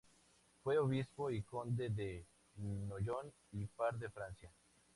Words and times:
Fue 0.63 0.79
obispo 0.79 1.29
y 1.29 1.43
conde 1.43 1.91
de 1.91 2.25
Noyon 2.55 3.31
y 3.51 3.67
Par 3.67 3.99
de 3.99 4.09
Francia. 4.09 4.51